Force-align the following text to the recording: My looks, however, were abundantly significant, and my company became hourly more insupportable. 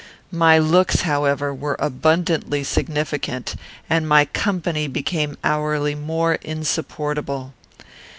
My 0.31 0.57
looks, 0.57 1.01
however, 1.01 1.53
were 1.53 1.75
abundantly 1.77 2.63
significant, 2.63 3.53
and 3.87 4.09
my 4.09 4.25
company 4.25 4.87
became 4.87 5.37
hourly 5.43 5.93
more 5.93 6.33
insupportable. 6.41 7.53